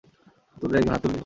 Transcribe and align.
তোদের 0.57 0.77
একজন 0.77 0.93
হাত 0.93 1.01
তুলবি 1.03 1.13
না! 1.13 1.19